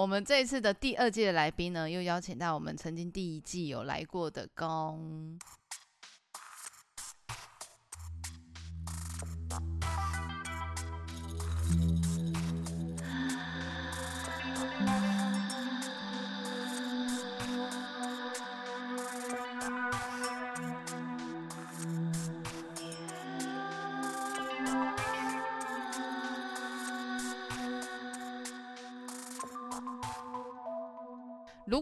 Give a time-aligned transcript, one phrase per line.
[0.00, 5.38] 我们这一次的第二季的来宾呢，又邀请到我们曾经第一季有来过的公。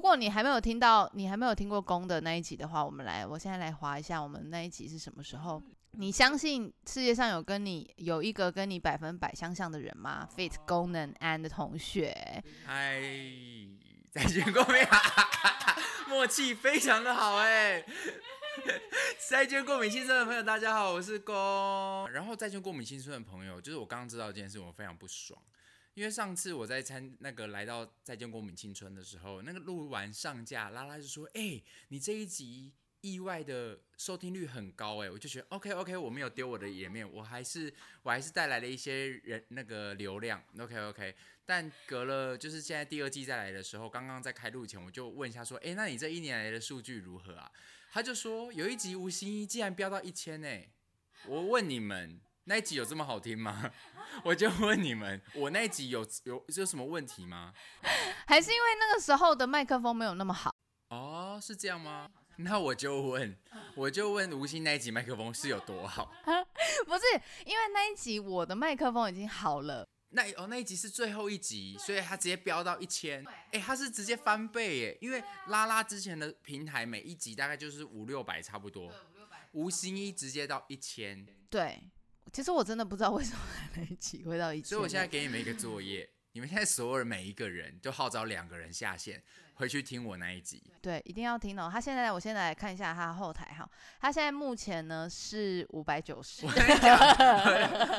[0.09, 5.63] 如果你还没有听到，你还没有听过公的那一集的话，我们来，我现在来划一下，我们那一集是什么时候？
[5.99, 13.03] 你相信世界上有跟你有一个跟你百分百相像的人吗？Fit 功能 and 同学，嗨，
[14.11, 14.83] 再见过敏，
[16.09, 17.85] 默契非常的好哎。
[19.29, 22.09] 再见过敏青春的朋友，大家好，我是公。
[22.13, 25.39] 然后再见过敏青春的朋友，就是我刚刚知道这件事，我非常不爽。
[25.99, 41.17] 因为上次我在参那个来到再见过敏青春的时候，那个录完上架，拉拉就说：“哎，你这一集意外的收听率很高哎！”我就觉得 OK OK，我没有丢我的颜面，我还是我还是带来了一些人那个流量 OK OK。
[41.45, 47.51] 但隔了就是现在第二季再来的时候，刚刚在开录前我就问一下说：“哎，那你这一年来的数据如何啊？”
[47.91, 50.71] 他就说有一集吴心一竟然飙到一千哎！
[51.27, 52.21] 我问你们。
[52.49, 53.71] 那一集有这么好听吗？
[54.25, 57.53] 我就问你们，我那一集有有有什么问题吗？
[58.27, 60.51] 还是因为那个时候的麦克风没有那么好？
[60.89, 62.09] 哦，是这样吗？
[62.39, 63.37] 那我就问，
[63.75, 66.11] 我就问吴昕那一集麦克风是有多好？
[66.87, 67.05] 不是，
[67.45, 69.87] 因为那一集我的麦克风已经好了。
[70.11, 73.23] 那哦，那一集是最后一集，所以他直接飙到一千。
[73.53, 74.99] 哎，他是直接翻倍耶！
[75.03, 79.47] 因为拉拉之前的平台每一集大概就是五六百差不多，五六百。
[79.53, 81.27] 吴昕一直接到一千。
[81.51, 81.91] 对。
[82.33, 83.39] 其实我真的不知道为什么
[83.75, 89.23] 在一起会到一起，所以我现在给你们一个作业，你们现在所有人每一个人就号召两个人下线
[89.55, 91.69] 回去听我那一集，对，一定要听哦。
[91.73, 93.69] 他现在，我现在来看一下他的后台哈，
[94.01, 96.47] 他现在目前呢是五百九十。
[96.47, 96.97] 我跟你讲，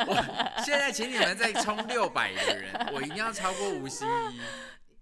[0.07, 4.39] 我现在请你们再冲六百个人，我一定要超过吴心一。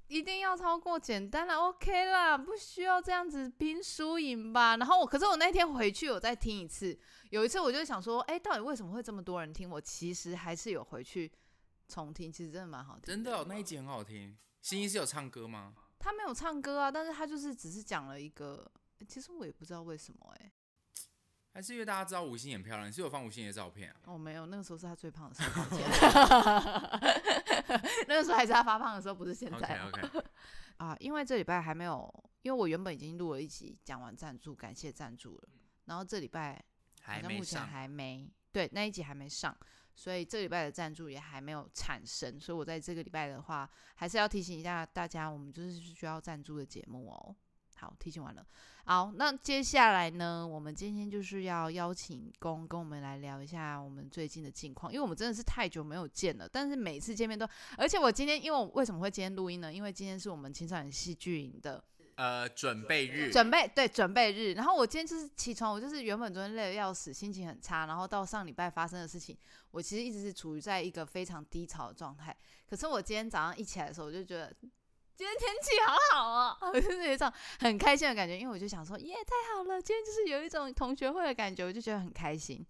[0.08, 4.78] 一定要超过简单了，OK 啦，不需要这样子拼输赢吧。
[4.78, 6.98] 然后我，可是我那天回去，我再听一次。
[7.30, 9.70] 有一次我就想说，哎，到底为什么会这么多人听？
[9.70, 11.32] 我其实还是有回去
[11.88, 13.04] 重听，其实真的蛮好听。
[13.04, 14.38] 真的，哦，那一集很好听。
[14.62, 15.74] 新一是有唱歌吗？
[16.00, 18.70] 他没有唱歌啊，但是他就是只是讲了一个。
[19.08, 20.52] 其实我也不知道为什么，哎。
[21.54, 23.98] 还是因为大家知道吴昕很漂亮，是有放吴昕的照片啊？
[24.06, 25.64] 哦，没有，那个时候是她最胖的时候。
[28.08, 29.88] 那个时候还是她发胖的时候，不是现在。
[29.88, 30.24] OK OK。
[30.78, 32.14] 啊，因为这礼拜还没有，
[32.44, 35.50] 因为我原本已经录了一集讲完赞助，感谢赞助了。
[35.86, 36.64] 然后这礼拜
[37.16, 39.56] 好像目前还没对那一集还没上，
[39.96, 42.40] 所以这礼拜的赞助也还没有产生。
[42.40, 47.36] 所以我在这个礼拜的话，还是要提醒一下大家，我们就是需要赞助的节目哦。
[47.78, 48.46] 好，提醒完了。
[48.86, 50.48] 好，那接下来呢？
[50.48, 56.50] 我们今天就是要邀请公跟我们来聊一下我们最近的近况，因为我们真的是太久没有见了。
[56.50, 57.48] 但是每次见面都，
[57.78, 59.72] 而且我今天，因为我为什么会今天录音呢？
[59.72, 61.84] 因为今天是我们青少年戏剧营的
[62.18, 64.54] 呃准备日，准备对准备日。
[64.54, 67.86] 然后我今天就是起床，我就是原本昨天累得要死，心情很差。
[67.86, 69.38] 然后到上礼拜发生的事情，
[69.72, 72.36] 我其实一直是处于在一个非常低潮的状态。
[72.70, 74.54] 可是我今天早上一起来的时候，我就觉得。
[75.16, 79.82] 今天天气好好哦， 就是有一种很开心的感觉，因为我就想说，耶，太好了！
[79.82, 82.64] 今天就是有一种同学会的感觉，我就觉得很开心。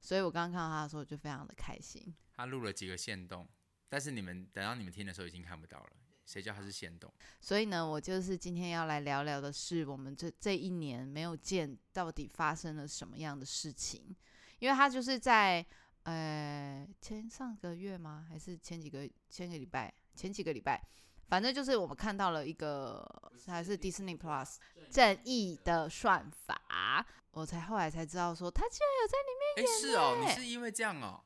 [0.00, 2.14] 所以我刚刚看到他的时候，就非常的开心。
[2.34, 3.46] 他录了几个线动，
[3.90, 5.90] 但是你们等到你们听的时候已经看不到了。
[6.24, 7.12] 谁叫他是线动？
[7.40, 14.14] 所以呢，我就是今天要来聊聊的是，我们这这一年没有见，到底发生了什么样的事情？
[14.58, 15.64] 因为他就是在
[16.04, 18.26] 呃前上个月吗？
[18.28, 19.92] 还是前几个前个礼拜？
[20.14, 20.80] 前几个礼拜。
[21.28, 23.02] 反正就是我们看到了一个
[23.46, 24.56] 还是 Disney Plus
[24.90, 29.80] 正义的算法，我才后来才知道说他竟然有在里面演。
[29.80, 31.24] 是哦，你是因为这样哦？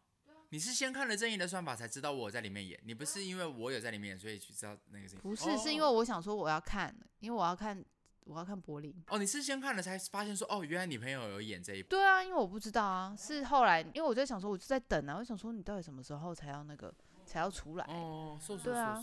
[0.56, 5.20] 你是先看了正义的算法才知道我在里面演，你不是因为我有在里面演所以去知道那个事情？
[5.20, 7.84] 不是，是因为我想说我要看，因为我要看
[8.24, 8.90] 我要看柏林。
[9.08, 11.90] 哦，你是先看了才发现说哦，原来你朋友有演这一部。
[11.90, 16.90] 对啊，因为我不知道啊，是后来因为我在想说我就在等啊，我想说你到底什么时候才要那个？
[17.26, 19.02] 才要出来哦，对啊，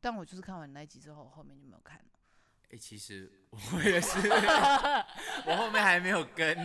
[0.00, 2.00] 但我就是看完那一集之后，后面就没有看
[2.64, 2.68] 了。
[2.70, 3.30] 哎，其实
[3.72, 4.18] 我也是，
[5.46, 6.56] 我后面还没有跟，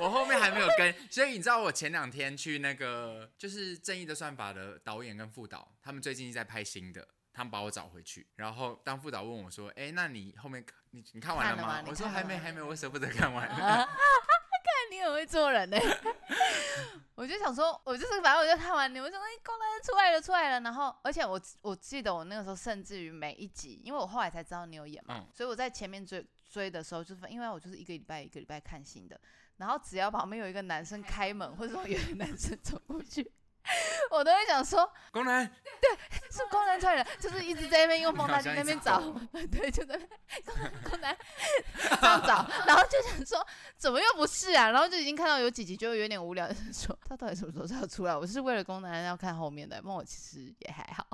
[0.00, 13.48] 我后面还没有跟，所以你知道我前两天去那个就是《正义的算法》的导演跟副导，他们最近在拍新的，他们把我找回去，然后当副导问我说：“哎，那你后面你你看完了吗？”我说：“还没，还没，我舍不得看完。”
[14.88, 15.76] 看你你很会做人呢。
[17.14, 20.60] 我就想说，我就是反正我就看完你，我想说，哎，功能出来了，出来了。
[20.60, 29.20] 然后，而且我我记得我那个时候，甚至于每一集，因为我后来才知道你有演嘛，所以我在前面追追的时候，就是因为我就是一个礼拜一个礼拜看新的，
[29.56, 33.30] 然后只要旁边有一个男生开门，或者说有一个男生走过去。
[34.10, 35.50] 我都会想说，工人，
[35.80, 35.90] 对，
[36.30, 39.00] 是工人出来的，就是一直在那边用放大镜那边找，
[39.52, 39.96] 对，就在
[40.44, 41.16] 工人工人
[42.00, 44.70] 这样找，然后就想说，怎么又不是啊？
[44.70, 48.16] 然后就已经看到有几集就有点无聊，就是说他到底什么时候要出来？
[48.16, 51.06] 我是为了工人要看后面的，不然我其实也还好，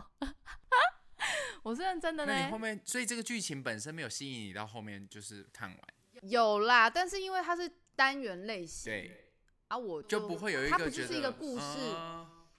[1.62, 2.34] 我是认真的呢。
[2.34, 5.78] 你后面，所以这个剧情本身没有吸引你到后面就是看完？
[6.22, 9.30] 有啦，但是因为它是单元类型，对，
[9.68, 11.64] 啊，我就不会有一个，它不是一个故事。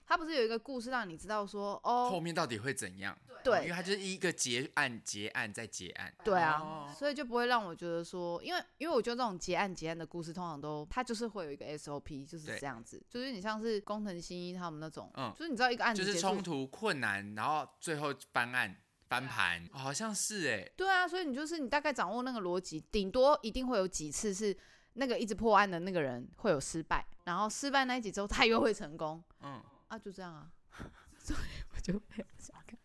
[0.08, 3.18] 他不是有一个故事让你知道说哦，后面到底会怎样？
[3.44, 6.12] 对，因为他就是一个结案、结案再结案。
[6.24, 18.76] 对啊，所以就不会让我觉得说，因为因为我觉得这种结案、结案的故事通常都，它就是会有一个 SOP，就是这样子，就是你像是工藤新一他们那种，嗯，就是你知道一个案子就是冲突困难，然后最后翻案
[19.08, 20.68] 翻盘，好像是哎。
[20.76, 24.58] 对啊，所以你就是你大概掌握那个逻辑，顶多一定会有几次是
[24.94, 29.62] 那个一直破案的那个人会有失败，然后失败那一集之后他又会成功，嗯。
[29.88, 30.52] 啊，就这样啊，
[31.18, 31.40] 所以
[31.76, 32.78] 我就没有想看，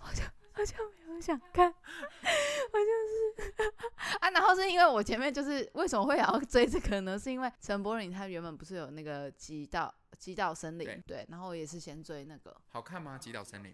[0.00, 0.22] 我就
[0.54, 0.74] 我就
[1.06, 1.72] 没有想看，
[2.72, 3.64] 我就是
[4.20, 7.18] 啊，然后是因为我前面就是为什么会想要追这个呢？
[7.18, 13.16] 是因为陈柏霖他原本不是有那个《极道极道森林》对，然后我也是先追那个，好看吗？
[13.18, 13.72] 《极道森林》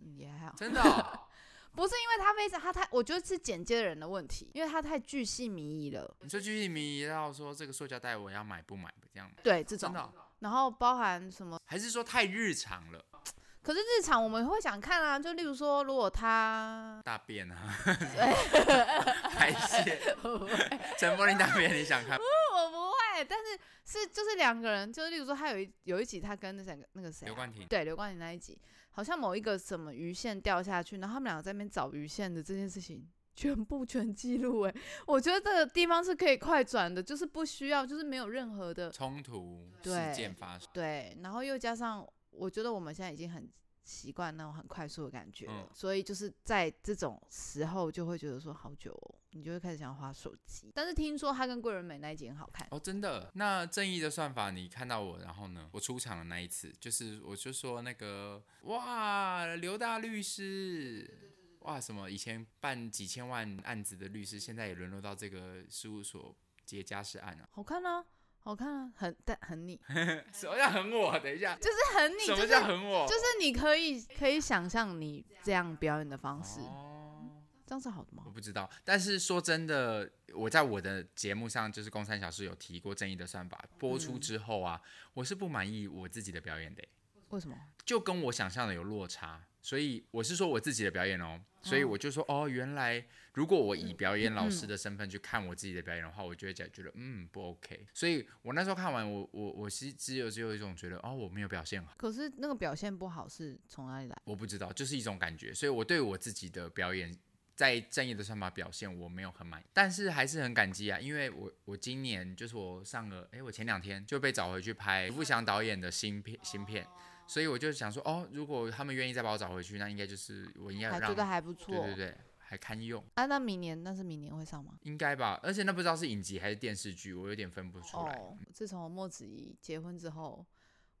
[0.00, 0.80] 嗯，也还好，真的，
[1.74, 6.16] 不是因为他非常他太，我觉得是剪接的人的问题，因为他太巨细靡遗了。
[6.20, 9.30] 你说巨细靡遗到说这个塑胶袋我要买不买这样？
[9.42, 9.92] 对，这种。
[10.40, 11.58] 然后包含什么？
[11.66, 13.04] 还是说太日常了？
[13.60, 17.74] 可是日常我们会想看啊，就例如说，如果他大便啊，
[19.36, 20.00] 排泄，
[20.96, 22.16] 陈柏霖大便你想看？
[22.56, 28.58] 我不会，但是是就是两个人，就是例如说他有一有一集他跟那个那个谁刘冠廷，对刘冠廷那一集，
[28.92, 33.06] 好像某一个什么鱼线掉下去，然后他们两个在那边找鱼线的这件事情。
[33.38, 34.74] 全部全记录哎，
[35.06, 40.68] 我觉得这个地方是可以快转的，就是不需要，就是没有任何的冲突事件发生。
[40.72, 43.48] 对，然后又加上，我觉得我们现在已经很
[43.84, 48.92] 习惯那种很快速的感觉了，所以就是在这种时候就会觉得说好久，
[49.30, 50.72] 你就会开始想花手机。
[50.74, 53.30] 但是听说他跟贵人美那一集很好看哦，真的。
[53.34, 61.36] 那正义的算法，你看到我，然后呢，我出场的那一次，就是我就说那个哇，刘大律师。
[61.60, 66.34] 哇，什么以前办几千万案子的律师，现在也沦落到这个事务所
[66.64, 67.48] 接家事案啊？
[67.52, 68.04] 好看啊，
[68.40, 69.78] 好看啊，很但很你。
[70.32, 71.18] 什么叫很我？
[71.18, 72.26] 等一下，就是很你。
[72.26, 73.06] 什么叫很我？
[73.06, 76.60] 就是你可以可以想象你这样表演的方式。
[76.60, 78.22] 哦，这样是好的吗？
[78.24, 84.80] 我不知道，但是说真的，我在我的节目上就是《公三小时》有提过正义的算法播出之后啊，
[85.12, 86.82] 我是不满意我自己的表演的。
[87.30, 87.58] 为什么？
[87.84, 89.44] 就跟我想象的有落差。
[89.60, 97.86] 所以我是说我自己的表演哦，所以我就说哦，原来如果我以表演老师的身份去看我自己的表演的话，我就会觉得嗯不 OK。
[97.92, 101.92] 所以我那时候看完，我我我是只有只有一种觉得哦，我没有表现好。
[101.96, 104.16] 可是那个表现不好是从哪里来？
[104.24, 105.52] 我不知道，就是一种感觉。
[105.52, 107.14] 所以我对我自己的表演
[107.54, 116.86] 在正义的算法表现我没有很满意，但是还是很感激啊，因为我我今年就是我上个哎我前两天就被找回去拍富祥导演的新片新片。
[117.28, 123.04] 所以我就想说，哦，如果他们愿意再把我找回去，那应该就是我应该还觉得还不错，对对对，还堪用。
[123.16, 124.78] 啊，那明年那是明年会上吗？
[124.84, 128.14] 应该吧，而且那不知道是影集还是电视剧，我有点分不出来。
[128.14, 130.44] 哦，自从莫子仪结婚之后，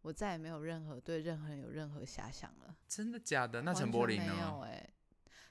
[0.02, 2.76] 我再也没有任何对任何人有任何遐想了。
[2.86, 3.62] 真的假的？
[3.62, 4.34] 那陈柏霖呢？
[4.34, 4.86] 没有哎，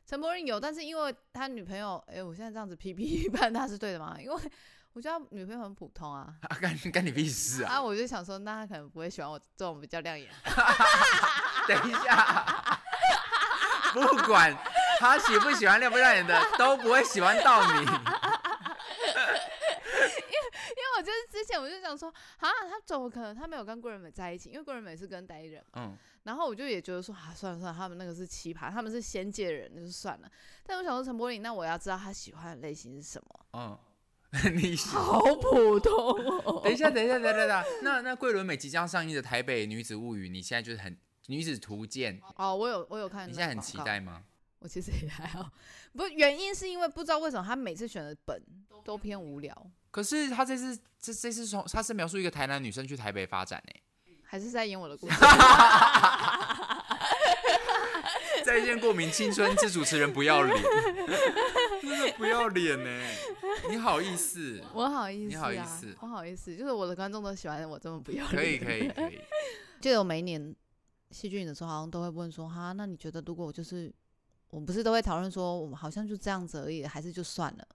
[0.05, 4.15] 陈柏霖有，但是因为他女朋友，哎，我现在这样子批批判他是对的吗？
[4.22, 4.41] 因为。
[4.98, 7.74] 我觉得女朋友很普通啊， 干干你屁事啊！
[7.75, 10.27] 啊，我就想说，那他可能不会喜欢我这种比较亮眼。
[11.70, 12.82] 等一下，
[13.94, 14.51] 不管
[14.98, 17.82] 他喜不喜欢亮不亮眼的，都不会喜欢到你。
[17.86, 17.94] 因为
[20.72, 23.36] 因为我就是之前我就想说，啊，他怎么可能？
[23.36, 25.63] 他没有跟郭仁美在一起，因为郭仁美是跟戴艺人。
[25.74, 25.96] 嗯。
[26.24, 30.27] 然后我就也觉得说，啊，算了算了，他们那个是奇葩，他们是仙界人，那就算了。
[30.66, 33.46] 但我想说陈柏霖，那我要知道他喜欢的类型是什么？
[33.54, 33.77] 嗯。
[34.53, 35.93] 你好普通
[36.43, 36.62] 哦。
[36.63, 40.93] 等一下，等一下，等等等，那那桂纶镁即将上映的《台北女子物语》，你现在就是很
[41.27, 43.27] 《女子图鉴》哦，我有我有看。
[43.27, 44.24] 你现在很期待吗？
[44.60, 45.50] 我其实也还好，
[45.93, 48.41] 不原因是因为不知道为什么他每次选的本
[48.84, 49.72] 都偏无聊。
[49.91, 53.74] 可是他这次这这次从他是描述一个台南女生去台北发展呢。
[54.27, 55.15] 还是在演我的故事？
[58.46, 60.55] 再见过敏青春之主持人不要脸，
[61.81, 63.01] 真的不要脸呢！
[63.69, 64.62] 你好意思？
[64.74, 65.93] 我好意思，你好意思？
[66.00, 68.36] 我好意思，就是我的观众都喜欢我这么不要脸。
[68.36, 69.19] 可以可以可以。
[69.81, 70.55] 记得我每一年
[71.12, 73.93] 戏剧营的时候，好像都会问说：哈，那你觉得如果我就是，
[74.50, 77.67] 我们不是都会讨论说，我们好像就这样子而已，还是就算了？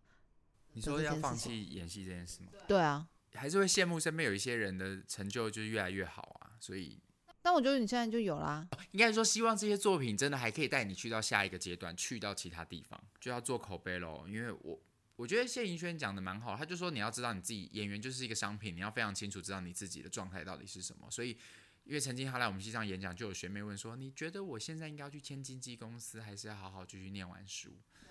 [0.72, 2.48] 你说要放弃演戏这件事吗？
[2.66, 7.02] 对啊，还是会羡慕身边有一些人的成就就越来越好啊，所以。
[7.44, 14.24] 但我觉得你现在就有啦，应该说希望这些作品真的还可以带你去到下一个阶段，去到其他地方，就要做口碑喽。
[14.28, 14.80] 因为我
[15.16, 21.10] 我觉得谢盈萱讲的蛮好，他就说你要知道你自己演员就是一个商品，你要非常清楚知道你自己的状态到底是什么。
[21.10, 21.36] 所以，
[21.82, 27.70] 因为曾经他来我们系上演讲，就有学妹问说，你觉得我现在应该要去签经纪公司，还是要好好继续念完书？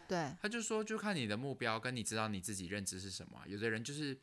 [0.10, 3.42] 对，他就说就看你的目标跟你知道你自己认知是什么。
[3.48, 4.20] 有的人就是，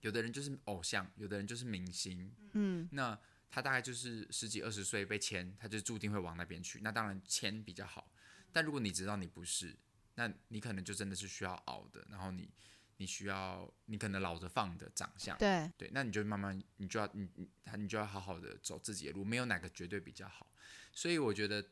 [0.00, 3.20] 有的人就是偶像，有的人就是明星，嗯，那。
[3.54, 6.80] 他大概就是十几二十岁被签，他就注定会往那边去。
[6.80, 8.10] 那当然签比较好，
[8.50, 9.76] 但如果你知道你不是，
[10.14, 12.02] 那你可能就真的是需要熬的。
[12.08, 12.50] 然后你
[12.96, 20.50] 你需要你可能老着放的长相，对对，那你就慢慢你就要你你你就要好好的走自己的路，没有哪个绝对比较好。
[20.90, 21.62] 所以我觉得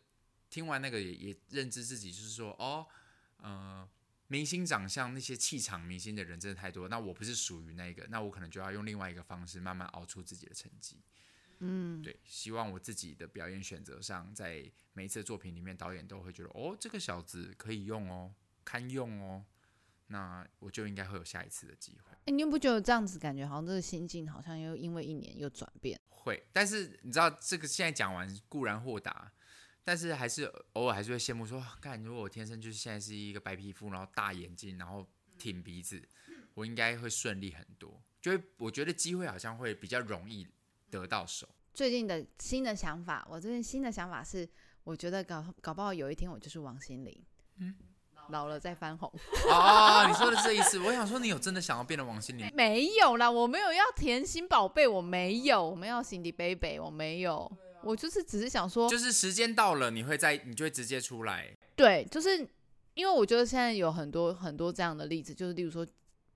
[0.50, 2.86] 听完那个也也认知自己，就是说哦，
[3.38, 3.88] 呃，
[4.26, 11.00] 明星长相那些气场明星的人真的太多，那我不是属于那个，那我可能就要用另外一个方式慢慢熬出自己的成绩。
[11.60, 19.44] 嗯，对，希望我自己的表演选择上，在每一次作品里面，导演都会觉得，哦，这个小子可以用哦，堪用哦，
[20.06, 22.16] 那我就应该会有下一次的机会。
[22.24, 26.00] 哎，你不觉得这样子感觉好像这个心境好像又因为一年又转变？
[26.08, 29.30] 会，但是你知道这个现在讲完固然豁达，
[29.84, 35.06] 但是还是偶尔还是会羡慕说，看如果我天生就是现在是一个白皮肤，然后大眼睛，然后
[35.38, 36.02] 挺鼻子，
[36.54, 38.02] 我应该会顺利很多。
[38.20, 40.46] 就会我觉得机会好像会比较容易。
[40.90, 41.48] 得到手。
[41.72, 44.48] 最近的新的想法，我最近新的想法是，
[44.84, 47.24] 我觉得搞搞不好有一天我就是王心凌，
[47.58, 47.74] 嗯，
[48.30, 49.10] 老了再翻红。
[49.48, 52.50] 哦，你说的这意思，我想说你有真的想要变成王心凌？
[52.54, 57.50] 没有啦，我没有要甜心宝贝，我没有，我没有 Cindy Baby，我没有，
[57.82, 61.56] 我就是只是想说，就是时间到了，你会在，你就会直接出来。
[61.76, 62.46] 对，就是
[62.94, 65.86] 因为我觉得现在有很多很多这样的例子，就是例如说，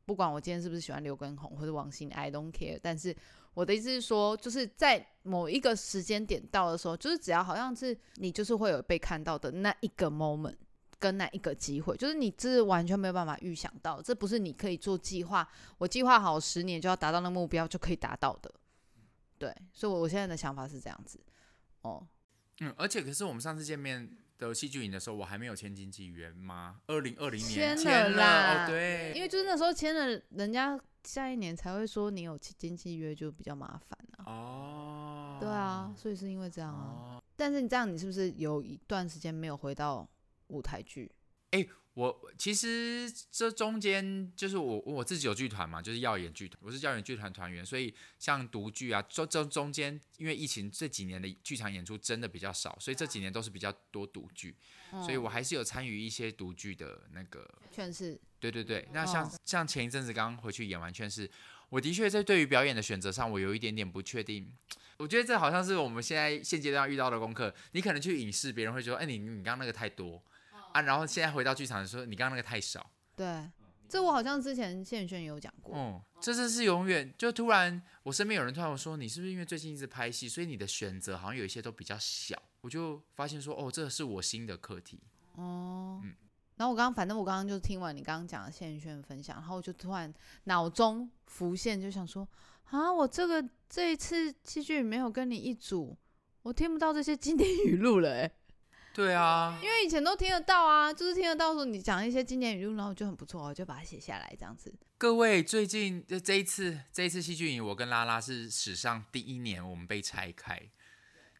[0.05, 3.15] 不管我今天是不是喜欢刘畊宏或者王心，I don't care，但是。
[3.55, 10.57] 我的意思是说，就是在某一个时间点到的时候，就是只要好像是你，就是会有被看到的那一个 moment
[10.99, 18.53] 跟那一个机会，就是你这是完全没有办法预想到，这不是你可以做计划，我计划好十年就要达到那目标就可以达到的。
[19.39, 21.21] 对，所以我我现在的想法是这样子。
[21.83, 22.05] 哦，
[22.59, 26.81] 嗯，而且可是我们上次见面的戏剧营的时候，我还没有签经纪人吗？
[26.87, 30.79] 二零二零年签了，哦，对，因为就是那时候签了，人家。
[31.07, 37.23] 下一年才会说你有经纪约就比较麻烦了哦，对啊，所以是因为这样啊。
[37.37, 40.09] 但是你这样，你是不是有一段时间没有回到
[40.47, 41.13] 舞台剧？
[41.57, 41.67] 哎。
[41.95, 54.57] 我其实这中间就是我我自己有剧团嘛，就是耀眼剧团，我是耀眼剧团团员，所以像独剧啊，中中中间因为疫情这几年的剧场演出真的比较少，所以这几年都是比较多独剧，
[54.91, 58.21] 所以我还是有参与一些独剧的那个劝世。
[58.41, 61.31] 对对对，那像像前一阵子刚刚回去演完劝世，
[61.69, 64.53] 我的确在对于表演的选择上，我有一点点不确定。
[64.97, 70.21] 我觉得这好像是我们现在现阶段遇到的功课，你可能去影视，别人会觉得，哎，你你刚刚那个太多。
[70.75, 72.91] 啊，然后现在回到剧场的时候，你刚刚那个太少。
[73.15, 73.49] 对，
[73.89, 75.73] 这我好像之前谢轩有讲过。
[75.77, 82.37] 嗯，这次是永远就突然，我身边有人突然说，你是不是因为最近一直拍戏，所以你的选择好像有一些都比较小？
[82.63, 85.01] 我就发现说，哦，这是我新的课题。
[85.37, 86.13] 哦，嗯。
[86.57, 90.13] 然后我刚刚，反正我刚刚就听完你刚刚讲的谢轩分享，然后我就突然
[90.45, 92.27] 脑中浮现，就想说，
[92.65, 95.97] 啊，我这个这一次戏剧没有跟你一组，
[96.43, 98.33] 我听不到这些经典语录了，哎。
[98.95, 104.73] 对啊，因为以前都听得到啊，就是听得到说你讲一些经典语录，然后就很不错，我就把它写下来这样子。
[104.97, 110.71] 各位，最近这这一次这一次戏剧营，我跟拉拉是史上第一年我们被拆开，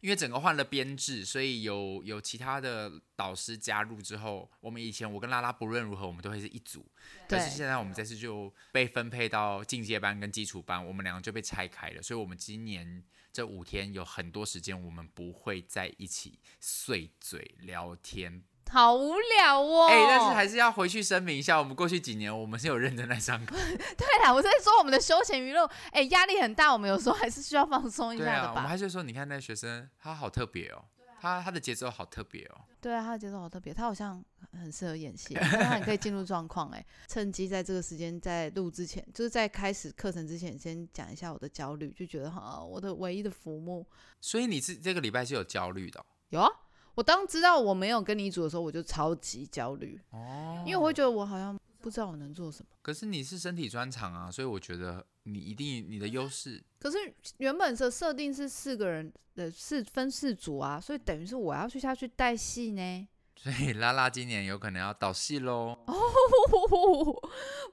[0.05, 6.85] 因为整个换了编制，所以有有其他的导师加入之后，我们以前我跟拉拉不论如何，我们都会是一组，
[7.27, 13.03] 但是现在我们这次就被分配到进阶班跟基础班，我们两个就被拆开了，所以我们今年。
[13.35, 18.41] 这五天有很多时间，我们不会在一起碎嘴聊天，
[18.71, 19.87] 好无聊哦。
[19.87, 23.55] 哎，但是还是要回去声明一下，我们过去几年我们是有认真在上课。
[23.97, 28.53] 对啦，我在说我们的休闲娱乐，哎，压力很大，我们有时候还是需要放松一下的吧。
[28.55, 30.83] 我们还是说，你看那学生，他好特别哦。
[31.21, 32.61] 他他的节奏好特别哦。
[32.81, 36.85] 对啊，他的节奏好特别，他好像很适合演戏，他很可以进入状况哎。
[37.07, 43.87] 趁机在这个时间在录之前，就是在开始课程之前，先讲一下我的焦虑，就觉得哈，我的唯一的浮木。
[44.21, 46.05] 所以你是这个礼拜是有焦虑的？
[46.29, 46.47] 有啊，
[46.95, 51.57] 我当知道我没有跟你组的时候，我就超级焦虑哦，因为我会觉得我好像。
[51.81, 56.59] 不知道我能做什么，可是你是身体专长啊，所以我觉得你一定你的优势。
[56.81, 56.97] 可是
[57.37, 63.07] 原本的设定是四个人的四分四组啊，所以等于是我要去下去带戏呢。
[63.37, 65.77] 所以拉拉今年有可能要导戏喽。
[65.85, 65.93] 哦，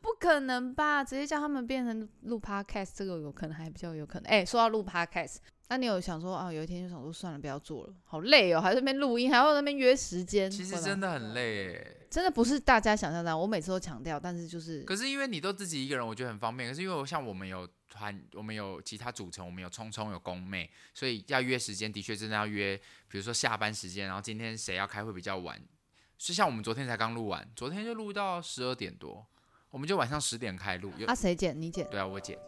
[0.03, 1.03] 不可能吧？
[1.03, 4.31] 直接叫他们变成录 podcast，这个有可能还比较有可能。
[4.31, 5.37] 哎，说到录 podcast。
[5.73, 6.53] 那你有想说啊？
[6.53, 10.51] 有一天就想说算了，不要做了，好累哦，还在那边录音，还要那边约时间。
[10.51, 13.35] 其实真的很累，真的不是大家想象的。
[13.35, 16.69] 我每次都强调，但是就是，可是因为你都自己一个人，我觉得很方便。
[16.69, 22.79] 可是因为像我们有团，我们有其他组成，我们有聪聪有工妹，所以要约时间，的确真的要约。
[23.09, 25.59] 比如说下班时间，然后今天谁要开会比较晚，
[26.19, 29.27] 就像我们昨天才刚录完，昨天就录到十二点多，
[29.71, 30.93] 我们就晚上十点开录。
[31.07, 31.59] 啊，谁剪？
[31.59, 31.89] 你剪？
[31.89, 32.39] 对啊，我剪。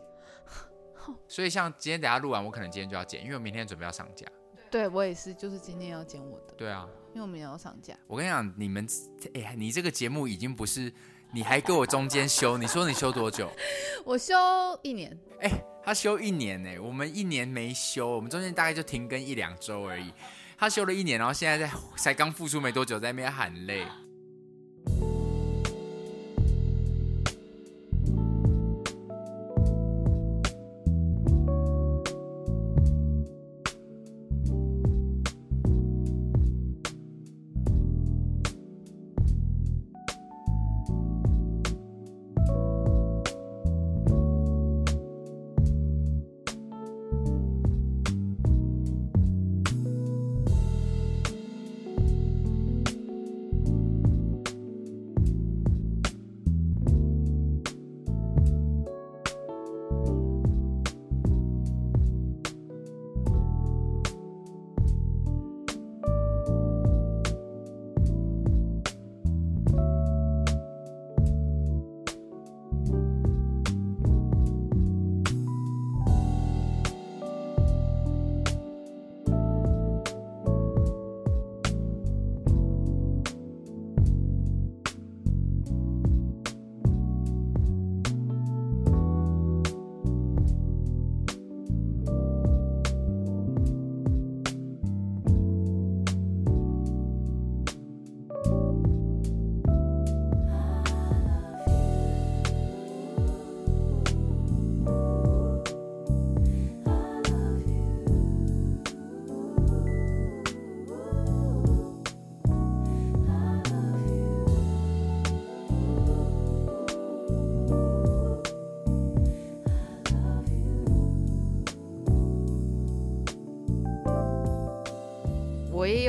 [1.29, 4.27] 所以像今天等下录完，我可能今天就要剪，因为我明天准备要上架。
[4.71, 6.55] 对我也是，就是今天要剪我的。
[6.57, 7.95] 对啊，因为我们也要上架。
[8.09, 8.87] 我跟你讲，你们，
[9.35, 10.93] 哎，你这个节目已经不是，
[11.33, 13.49] 你还给我中间休，你说你休多久？
[14.05, 14.35] 我休
[14.83, 15.17] 一年。
[15.41, 15.51] 哎，
[15.85, 20.13] 他休一年呢，我们一年没休，我们中间大概就停更一两周而已。
[20.59, 23.87] 他休了一年，然后现在在才刚复出没多久，在那边喊累。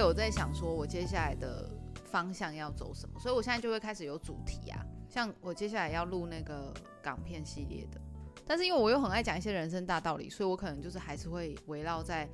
[0.05, 1.69] 我在想说，我接下来的
[2.03, 4.79] 方向要走什么，所以我现在就会开始有主题啊。
[5.09, 7.99] 像我接下来要录那个港片系列的，
[8.45, 12.27] 但是因为我又很爱讲一些人生大道理，所以我可能就是还是会围绕在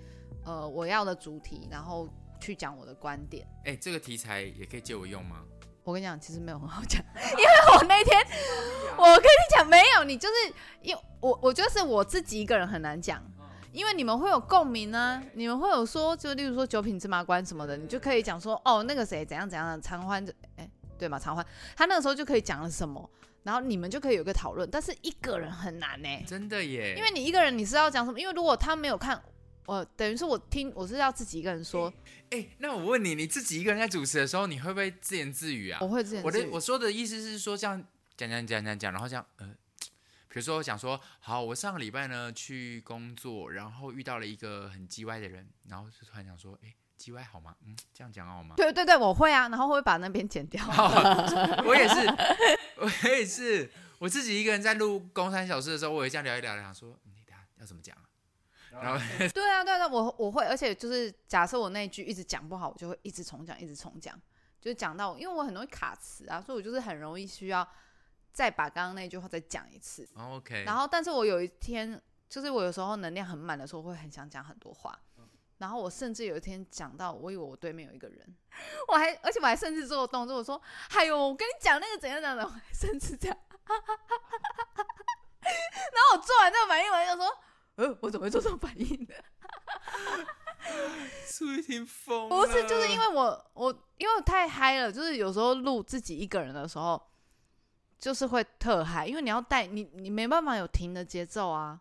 [0.44, 3.48] 呃我要的主题，然后去讲我的观点。
[3.66, 5.44] 哎，这个题材也可以借我用吗？
[5.84, 8.20] 我跟你讲，其实没有很好讲， 因为我那天
[8.98, 13.24] 我跟你讲没有，你就是因为我我觉得是我自己一个人很难讲。
[13.74, 20.26] 因为你们会有共鸣呢，你们会有说，就例如说九品芝麻官什么的，你就可以讲说，哦，那个谁怎样怎样的长欢，
[20.58, 21.18] 哎，对嘛？
[21.18, 23.10] 长欢，他那个时候就可以讲了什么，
[23.44, 24.70] 然后你们就可以有个讨论。
[24.70, 28.20] 但是一个人很难呢，真的耶，因为你一个人你是要讲什么？
[28.20, 29.22] 因为如果他没有看，
[29.66, 31.92] 我等于是我听，我是要自己一个人说。
[32.32, 35.80] 哎，那我问你，你自己一个人在主持的时候，你会不会自言自语啊？
[35.82, 36.42] 我会自言自语。
[36.42, 37.82] 我的我说的意思是说，这样
[38.18, 39.48] 讲讲讲讲讲，然后这样呃。
[40.34, 47.54] 比如说，我讲说，好，我上个礼拜呢去工作，然后遇到了一个很叽歪的人，然后就突然想说，哎，叽歪好吗？
[47.66, 48.56] 嗯，这样讲好吗？
[48.56, 50.64] 对对对，我会啊，然后会把那边剪掉。
[51.68, 51.96] 我也是，
[52.78, 57.94] 我也是，我自己一个人在录《公三小时》的时候，我也这样聊一聊，想说，你等下要怎么讲？
[58.72, 58.98] 然后，
[59.34, 64.18] 对啊，对啊，我我会，而且就是假设我那句一直讲不好，我就会一直重讲，一直重讲，
[64.62, 67.68] 就讲到，因为我很容易卡词啊，所以我就是很容易需要。
[68.34, 70.64] 再把刚刚那句话再讲一次，OK。
[70.64, 74.98] 然后，但是我有一天，就是我有时候能量很满的时候，会很想讲很多话。
[75.58, 78.36] 然后我甚至有一天讲到，我以为我对面有一个人，
[78.88, 83.38] 我还，而且我还甚至做动作，我说：“哎呦，我跟你讲那个怎样怎样的。”我还甚至这样，
[83.70, 83.80] 然
[86.10, 87.38] 后我做完这个反应，我就说
[87.76, 89.14] ：“呃，我怎么会做这种反应的？”
[91.28, 97.11] 苏玉婷疯，不是，就是因为我我因为我太嗨了，就是有时候录自己一个人的时候，
[98.02, 101.80] 就是会特嗨，因为你要带你你没办法有停的节奏啊，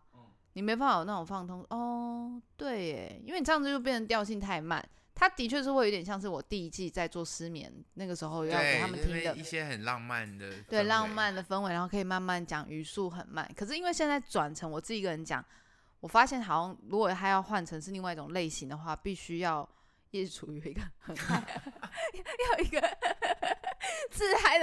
[0.53, 4.87] 你没办法有那种放通哦，对耶，因为你这样子就变成调性太慢。
[5.13, 13.47] 他的确是会有点像是我第一季在做失眠那个时候要给他们听的一些很浪漫的，对浪漫的氛围，然后可以慢慢讲，语速很慢。
[13.55, 15.43] 可是因为现在转成我自己一个人讲，
[15.99, 19.67] 我发现好像如果他要换成是另外一种类型的话，必须要
[20.11, 21.43] 一直处于一个很嗨，
[22.53, 22.81] 要一个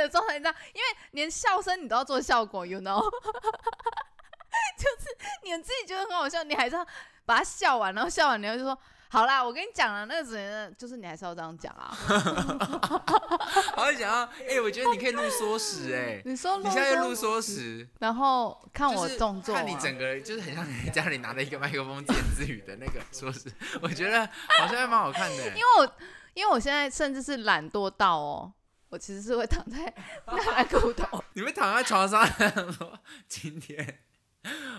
[0.09, 3.01] 的状态，这样，因为连笑声你都要做效果，you know，
[4.77, 6.87] 就是你自己觉得很好笑，你还是要
[7.27, 8.77] 把它笑完，然后笑完，然后就说。
[9.11, 11.89] 好啦，我跟你讲了，那个只能就是你还是要这样讲啊。
[13.75, 25.37] 好讲啊，哎，我觉得你可以录缩时，哎，你说你现在录缩时，然后看我动作，看你整个就是很像你家里拿了一个麦克风自言自语的那个缩时，我觉得好像还蛮好看的。
[25.37, 25.93] 因为我
[26.35, 28.53] 因为我现在甚至是懒惰到哦，
[28.89, 29.93] 我其实是会躺在
[30.27, 32.27] 那骨头，你们躺在床上
[32.73, 32.99] 说
[33.29, 34.01] 今天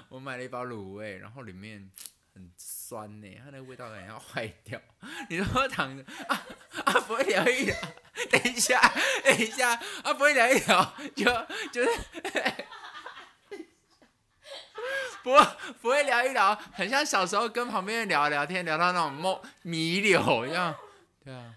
[0.09, 1.91] 我买了一包卤味，然后里面。
[2.31, 4.79] 很酸呢，它那个味道感觉要坏掉。
[5.29, 6.45] 你说躺着啊
[6.85, 7.75] 啊，不会聊一聊，
[8.31, 8.79] 等一下，
[9.25, 11.25] 等一下啊，不会聊一聊，就
[11.73, 11.89] 就是
[15.21, 15.35] 不
[15.81, 20.73] 不会聊一聊，很像小时候跟旁边人聊聊天，聊到那种梦迷柳一样。
[21.25, 21.55] 对啊，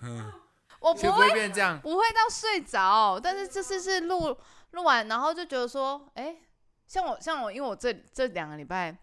[0.00, 0.32] 嗯，
[0.80, 4.36] 我不会变这样，不会到睡着，但是这次是录
[4.72, 6.36] 录完，然后就觉得说，哎，
[6.86, 8.96] 像我像我，因为我这这两个礼拜。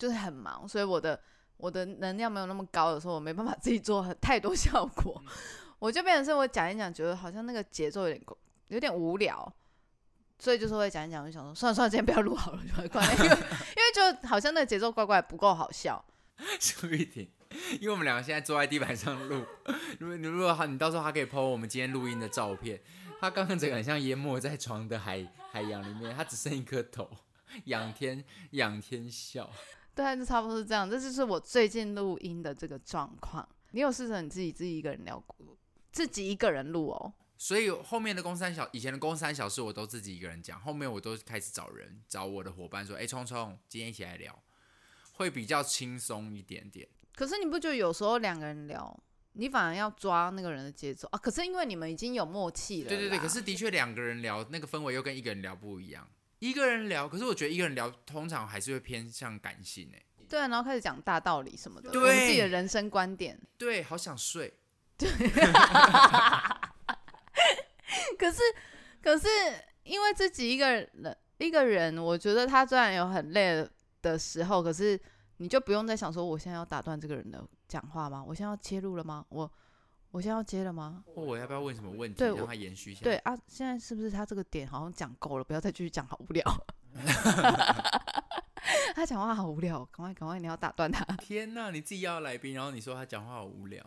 [0.00, 1.20] 就是很忙，所以我的
[1.58, 5.22] 我的能量没有那么高的时候，我没办法自己做很太多效果，
[5.78, 8.24] 我就变成是我讲一讲，觉得好像那个节奏有点
[8.68, 9.52] 有点无聊，
[10.38, 16.02] 所以就是会讲一讲，就想说算了算了，今天不要录好了，就关 因为因为就好像那个节奏怪怪，不够好笑。
[16.58, 17.30] 苏玉婷，
[17.80, 19.44] 因为我们两个现在坐在地板上录，
[19.98, 22.80] 如果如果他，你到时候还可以 po 我们今天录音的照片。
[23.20, 27.10] 他刚刚整个很像淹没在床的海海洋里面，他只剩一颗头，
[27.66, 29.50] 仰天仰天笑。
[29.94, 30.88] 对，就差不多是这样。
[30.88, 33.46] 这就是我最近录音的这个状况。
[33.72, 35.58] 你有试着你自己自己一个人聊过，
[35.92, 37.12] 自己一个人录哦。
[37.36, 44.42] 所以后面的公三小，以前的公三小事我都自己一个人讲，后面我都开始找人，找我的伙伴说：“哎，聪聪，今天一起来聊，
[45.14, 46.88] 会比较轻松一点点。”
[47.20, 48.98] 可是你不觉得有时候两个人聊，
[49.34, 51.18] 你反而要抓那个人的节奏啊？
[51.18, 52.88] 可是因为你们已经有默契了。
[52.88, 56.08] 对对对，可是的确两个人聊那个氛围又跟一个人聊不一样。
[56.38, 60.02] 一个人聊，可是我觉得一个人聊通常还是会偏向感性诶。
[60.30, 63.38] 对啊，然后开始讲大道理什么的，对自己的人生观点。
[63.58, 64.54] 对，好想睡。
[64.96, 65.10] 对。
[68.16, 68.40] 可是，
[69.02, 69.28] 可是
[69.82, 70.88] 因为自己一个人，
[71.36, 73.68] 一个人，我觉得他虽然有很累
[74.00, 74.98] 的时候，可是
[75.40, 78.22] 你就不用再想说，我现在要打断这个人的讲话吗？
[78.24, 79.24] 我现在要切入了吗？
[79.30, 79.50] 我。
[80.12, 81.04] 我现在要接了吗？
[81.14, 83.04] 或我要不要问什么问题，让他延续一下？
[83.04, 86.44] 对啊，现在是不是他这个点好像讲够了，不要再继续讲，好无聊。
[88.92, 91.04] 他讲话好无聊，赶快赶快，你要打断他。
[91.22, 93.80] 天哪，你自己要来宾，然后你说他讲话好无聊。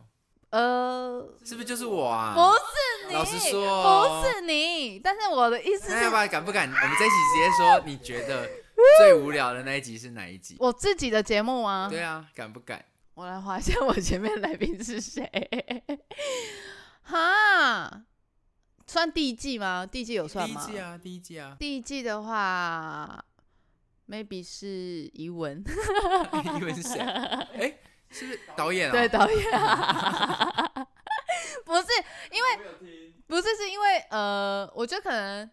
[0.51, 2.33] 呃，是不是就是我啊？
[2.33, 4.99] 不是你，老实说，不是你。
[4.99, 6.69] 但是我的意思是，敢不敢？
[6.69, 8.49] 我们在一起直接说，你觉得
[8.99, 10.55] 最无聊的那一集是哪一集？
[10.59, 11.87] 我自己的节目吗？
[11.89, 12.83] 对啊，敢不敢？
[13.15, 15.29] 我来划一下，我前面来宾是谁？
[17.03, 18.03] 哈，
[18.87, 19.85] 算第一季吗？
[19.85, 20.65] 第一季有算吗？
[20.65, 21.55] 第一季啊，第一季啊。
[21.59, 23.23] 第一季的话
[24.07, 25.63] ，maybe 是怡文。
[26.59, 26.99] 怡文是谁？
[26.99, 27.77] 哎，
[28.09, 28.91] 是不是导演啊？
[28.91, 29.45] 对，导演。
[31.65, 31.87] 不是，
[32.31, 32.57] 因为
[33.27, 35.49] 不是，是因为呃，我觉得可能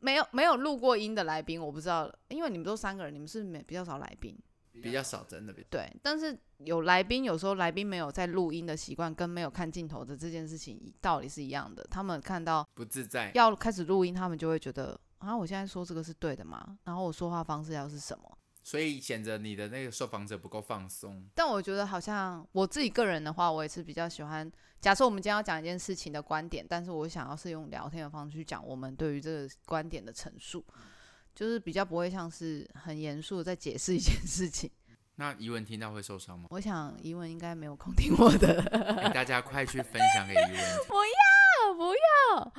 [0.00, 4.38] 没有没有录过音的来宾，我不知道，因为你们都三个人，你们是没比较少来宾。
[4.82, 11.86] 比较少，真的比对，但是有来宾，有时候来宾没有在录音的习惯，跟没有看镜头的这件事情道理是一样的。
[11.90, 16.78] 他们看到不自在，要开始录音，他们就会觉得啊，我现在说这个是对的吗？
[16.84, 18.38] 然后我说话方式要是什么？
[18.62, 21.28] 所以显得你的那个受访者不够放松。
[21.34, 24.50] 但我觉得好像我自己个人的话，我也是比较喜欢。
[24.80, 30.64] 假设我们今天要讲一件事情的观点，但是我想要是用聊天的方式去讲我们对于这个观点的陈述。
[31.32, 34.68] 就是比较不会像是很严肃在解释一件事情。
[35.14, 36.46] 那疑文听到会受伤吗？
[36.50, 38.60] 我想疑文应该没有空听我的。
[39.14, 40.54] 大家快去分享给疑文。
[40.88, 42.52] 不要不要，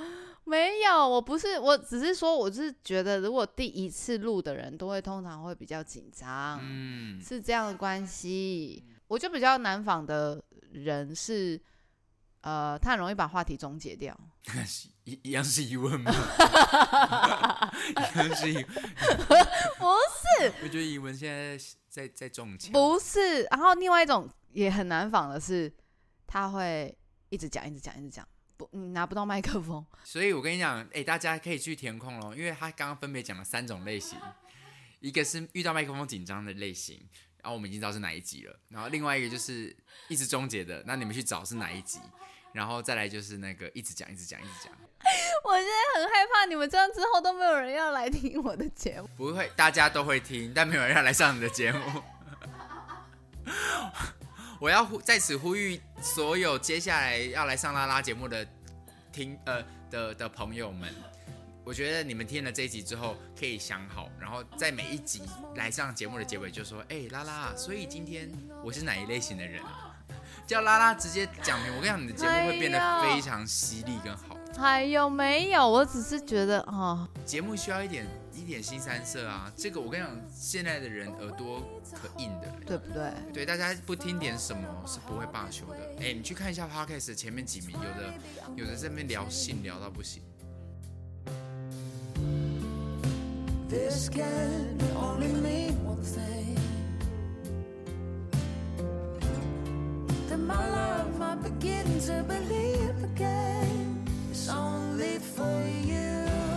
[0.45, 8.86] 没有，我不是，我只是说，我是觉得如果第一次录的人都会通常会比较紧张，嗯，是这样的关系。
[9.07, 11.62] 我就比较难访的人是。
[12.41, 14.17] 呃，他很容易把话题终结掉。
[15.04, 16.12] 一一样是疑问吗？
[18.15, 21.58] 一样是疑， 不是是，我觉得怡文现在
[21.89, 22.71] 在在中枪。
[22.71, 23.43] 不是。
[23.43, 25.71] 然后另外一种也很难仿的是，
[26.27, 26.95] 他会
[27.30, 28.27] 一直讲，一直讲，一直讲，
[28.58, 29.86] 不，你拿不到麦克风。
[30.04, 34.17] 所以我跟你讲，哎，大家可以去填空喽，因为他刚刚分别讲了三种类型，
[34.99, 37.08] 一个是遇到麦克风紧张的类型，
[37.41, 38.60] 然后我们已经知道是哪一集了。
[38.69, 39.75] 然后另外一个就是
[40.08, 41.99] 一直终结的，那你们去找是哪一集。
[42.54, 44.73] 然后再来就是那个一直讲，一直讲，一直讲。
[45.43, 49.08] 我现在很害怕，你们这样之后都没有人要来听我的节目。
[49.15, 52.04] 不会，大家都会听，但没有人要来上你的节目。
[54.60, 58.45] 我要在此呼吁所有接下来要来上拉拉节目的
[59.12, 60.93] 听呃的的朋友们，
[61.63, 65.21] 我觉得你们听了这一集之后可以想好，然后在每一集
[65.56, 68.32] 来上节目的结尾就说：“哎，拉拉，所以今天
[68.63, 69.62] 我是哪一类型的人？”
[70.47, 74.36] 叫拉拉直接讲明，我跟你讲，你的节目会变得非常犀利跟好。
[74.58, 75.69] 还有没有？
[75.69, 79.50] 我只是觉得哦，节目需要一点一点新三色啊。
[79.56, 81.62] 这个我跟你讲，现在的人耳朵
[81.93, 83.13] 可硬的，对不对？
[83.32, 85.78] 对，大家不听点什么是不会罢休的。
[86.02, 88.13] 哎，你去看一下 podcast 前面几名，有的
[88.58, 90.21] 有的在那边聊性聊到不行。
[93.71, 96.57] This can only mean one thing
[100.27, 104.03] that my love might begin to believe again.
[104.29, 106.50] It's only for you.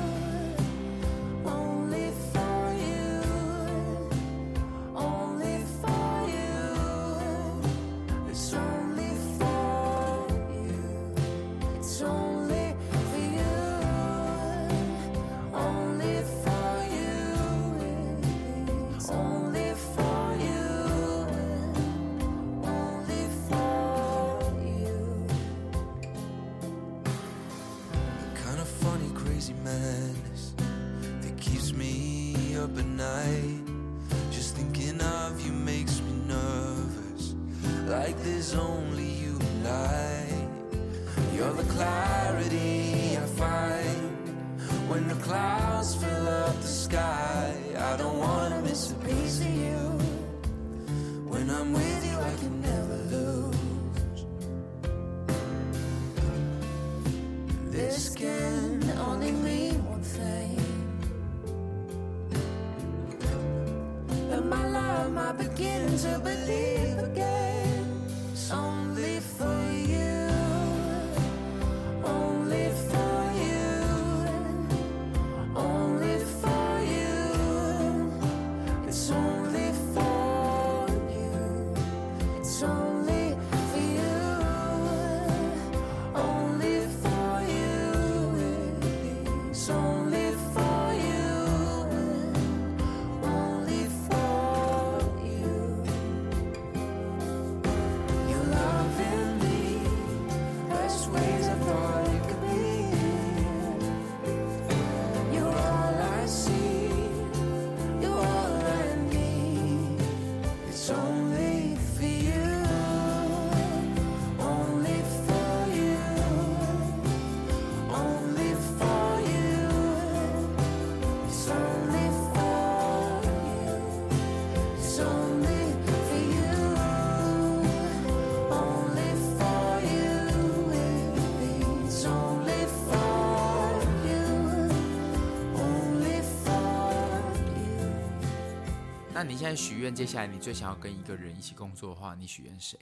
[139.22, 142.78] 你现在许愿，接下来你最想要跟一个人一起工作的话，你许愿谁？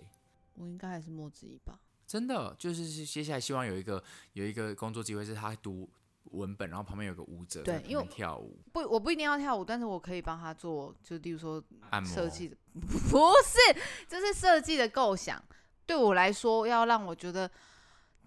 [0.55, 1.79] 我应该还是莫子怡吧。
[2.07, 5.88] 真的，就是接下来希望有一个有一个工作机会，是他读
[6.25, 8.59] 文本，然后旁边有个舞者，对，因为跳舞。
[8.73, 15.42] 不，我不一定要跳舞，但是我可以帮他做，就例如说按摩设计的， 不是，这是设计的构想。
[15.87, 17.51] 对我来说，要让我觉得，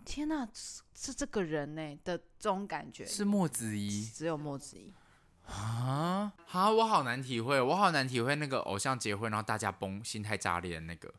[0.04, 3.06] 天哪，是这个人呢的这种感觉。
[3.06, 4.94] 是莫子怡，只有莫子怡。
[5.48, 11.14] 啊，好，我好难体会，我好难体会那个偶像结婚然后大家崩，心态炸裂的那个。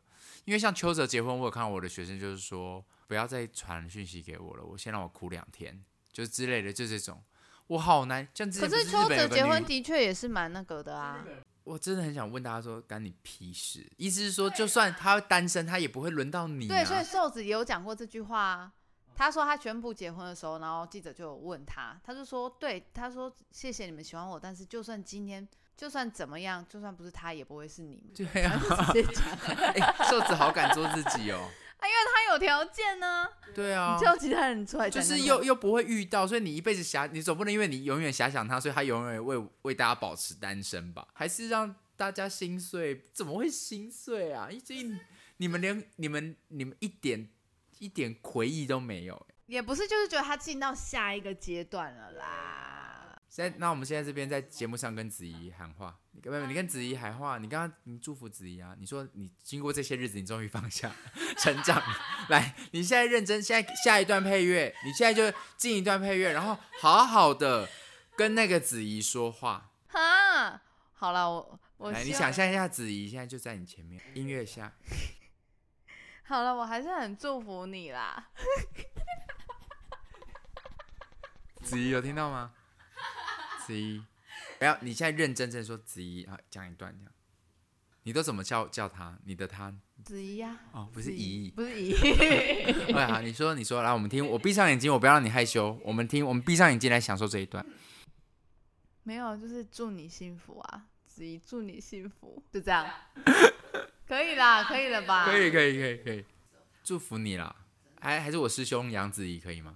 [0.45, 7.21] 因为像邱泽结婚，我有看到我的学生就是说，不要再传讯息给我了，我先让我哭两天，就之类的，就这种，
[7.67, 8.27] 我好难。
[8.33, 11.23] 可是邱泽结婚的确也是蛮那个的啊。
[11.63, 13.85] 我真的很想问大家说，干你屁事？
[13.97, 16.65] 意思是说，就算他单身，他也不会轮到你。
[16.65, 18.71] 对，所以瘦子也有讲过这句话。
[19.17, 28.61] 他说他宣布结婚的时候，然后记者就问他，他就说：“对，他说谢谢你们喜欢我，但是就算今天就算怎么样，就算不是他，也不会是你们。”对啊，
[28.93, 31.49] 直接讲， 瘦子好敢做自己哦。
[31.77, 33.27] 啊，因为他有条件呢。
[33.53, 41.07] 对啊，叫其他人出来，就是又又不会遇到，所以你一辈子遐，你总不能因为你永远遐想他，所以他永远为为大家保持单身吧？
[41.13, 43.03] 还是让大家心碎？
[43.13, 44.47] 怎么会心碎啊？
[44.51, 44.99] 因为
[45.37, 47.29] 你们连你们你们一点
[47.79, 52.93] 一点回忆都没有，也不是，就是觉得他进到下一个阶段了啦。
[53.29, 60.89] 现在那我们现在这边在节目上跟子怡喊话，你跟你跟子怡喊话，你刚刚你祝福子怡啊，你说你经过这些日子，你终于放下
[61.37, 61.81] 成长，
[62.29, 67.67] 来，你现在认真，现在下一段配乐，你现在就进一段配乐，然后好好的
[68.15, 69.71] 跟那个子怡说话。
[69.87, 70.61] 哈，
[70.93, 74.73] 好了，我我来，你想象一下，子怡现在就在你前面，音乐下。
[76.27, 78.27] 好了，我还是很祝福你啦。
[81.63, 82.51] 子怡有听到吗？
[83.65, 84.03] 子怡，
[84.59, 84.77] 不要！
[84.81, 87.13] 你现在认真真说子怡啊，讲一段这样。
[88.03, 89.17] 你都怎么叫叫他？
[89.23, 89.73] 你的他？
[90.03, 90.57] 子怡呀。
[90.73, 91.93] 哦，不是怡，不是怡。
[92.91, 94.25] 对好，你说，你说，来，我们听。
[94.25, 95.79] 我闭上眼睛，我不要让你害羞。
[95.83, 97.65] 我们听，我们闭上眼睛来享受这一段。
[99.03, 102.85] 没有，就是祝你幸福啊，子怡，祝你幸福，就这样。
[104.07, 105.25] 可以啦， 可以了吧？
[105.25, 106.23] 可以，可以，可以，可以。
[106.83, 107.53] 祝福你啦！
[107.99, 109.75] 还还是我师兄杨子怡可以吗？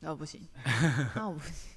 [0.00, 0.48] 那不行，
[1.14, 1.70] 那我不行。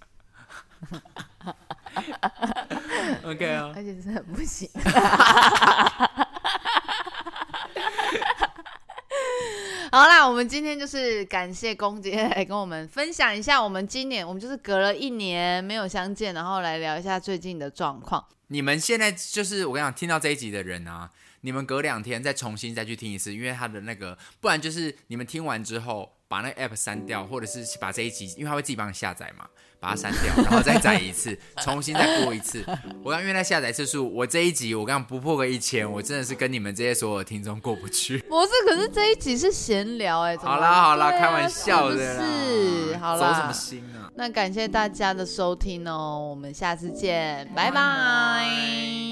[3.24, 4.67] OK 啊，而且是很不行。
[9.91, 18.26] 好啦，我们今天就是感谢公姐来跟我们分享一下，我们今年我们就是隔了一年没有相见，然后来聊一下最近的状况。
[18.48, 21.10] 你们现在就是我跟你讲，听到这一集的人啊，
[21.45, 29.45] 你们隔两天再重新再去听一次，因为它的那个，不然就是你们听完之后把那个 app 删掉，或者是把这一集，因为它会自己帮你下载嘛。
[29.77, 32.65] 把它删掉，然后再载一次， 重新再播一次。
[33.03, 38.17] 我刚因为那下载次数，我这一集我刚不破个一千，我真的是跟你们这些所有听众过不去。
[38.27, 40.36] 不是，可是这一集是闲聊哎。
[40.38, 42.23] 好啦好啦，开玩笑的啦。
[42.23, 43.34] 是，好啦。
[43.34, 44.10] 走什么心啊？
[44.15, 49.05] 那感谢大家的收听哦，我们下次见，拜拜。